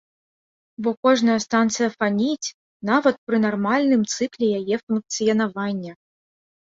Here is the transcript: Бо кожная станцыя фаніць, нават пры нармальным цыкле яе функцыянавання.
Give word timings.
Бо 0.85 0.89
кожная 1.07 1.33
станцыя 1.43 1.89
фаніць, 1.99 2.53
нават 2.89 3.15
пры 3.27 3.37
нармальным 3.43 4.01
цыкле 4.15 4.47
яе 4.61 4.75
функцыянавання. 4.87 5.93